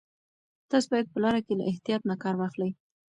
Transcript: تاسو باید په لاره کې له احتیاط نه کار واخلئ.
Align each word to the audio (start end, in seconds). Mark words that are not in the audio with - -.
تاسو 0.69 0.87
باید 0.91 1.07
په 1.13 1.17
لاره 1.23 1.41
کې 1.45 1.53
له 1.59 1.63
احتیاط 1.71 2.01
نه 2.09 2.15
کار 2.23 2.35
واخلئ. 2.37 2.71